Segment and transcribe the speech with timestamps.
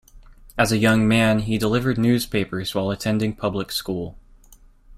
[0.57, 4.17] As a young man, he delivered newspapers while attending public school.